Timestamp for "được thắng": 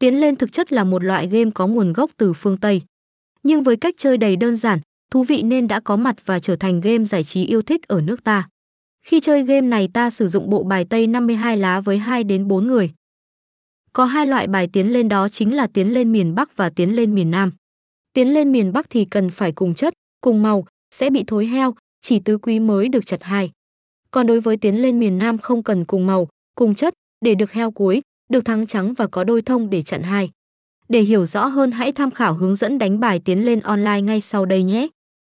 28.30-28.66